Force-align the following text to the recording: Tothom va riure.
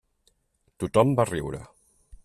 Tothom 0.85 1.13
va 1.21 1.29
riure. 1.33 1.63